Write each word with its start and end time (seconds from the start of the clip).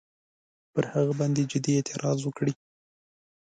پر 0.73 0.83
هغه 0.93 1.13
باندي 1.19 1.43
جدي 1.51 1.71
اعتراض 1.75 2.19
وکړي. 2.23 2.53